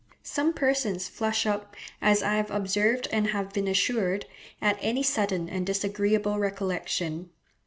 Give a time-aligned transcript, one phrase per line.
[0.23, 4.25] Some persons flush up, as I have observed and have been assured,
[4.59, 7.29] at any sudden and disagreeable recollection.